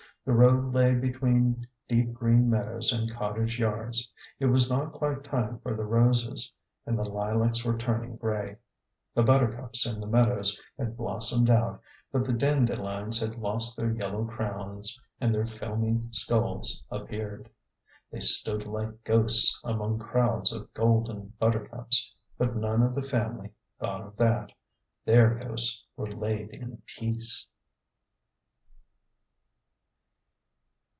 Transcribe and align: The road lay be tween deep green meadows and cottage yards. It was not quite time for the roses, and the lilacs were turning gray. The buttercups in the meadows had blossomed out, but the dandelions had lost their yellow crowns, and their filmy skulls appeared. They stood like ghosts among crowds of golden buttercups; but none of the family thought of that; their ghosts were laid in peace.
The 0.23 0.33
road 0.33 0.71
lay 0.71 0.93
be 0.93 1.11
tween 1.11 1.65
deep 1.89 2.13
green 2.13 2.47
meadows 2.47 2.93
and 2.93 3.11
cottage 3.11 3.57
yards. 3.57 4.13
It 4.39 4.45
was 4.45 4.69
not 4.69 4.91
quite 4.91 5.23
time 5.23 5.57
for 5.63 5.75
the 5.75 5.83
roses, 5.83 6.53
and 6.85 6.95
the 6.95 7.09
lilacs 7.09 7.65
were 7.65 7.75
turning 7.75 8.17
gray. 8.17 8.57
The 9.15 9.23
buttercups 9.23 9.87
in 9.87 9.99
the 9.99 10.05
meadows 10.05 10.61
had 10.77 10.95
blossomed 10.95 11.49
out, 11.49 11.81
but 12.11 12.23
the 12.23 12.33
dandelions 12.33 13.19
had 13.19 13.37
lost 13.39 13.75
their 13.75 13.91
yellow 13.91 14.23
crowns, 14.25 14.95
and 15.19 15.33
their 15.33 15.47
filmy 15.47 15.99
skulls 16.11 16.85
appeared. 16.91 17.49
They 18.11 18.19
stood 18.19 18.67
like 18.67 19.03
ghosts 19.03 19.59
among 19.63 19.97
crowds 19.97 20.51
of 20.53 20.71
golden 20.75 21.33
buttercups; 21.39 22.13
but 22.37 22.55
none 22.55 22.83
of 22.83 22.93
the 22.93 23.01
family 23.01 23.49
thought 23.79 24.01
of 24.01 24.17
that; 24.17 24.51
their 25.03 25.33
ghosts 25.33 25.83
were 25.97 26.11
laid 26.11 26.51
in 26.51 26.83
peace. 26.85 27.47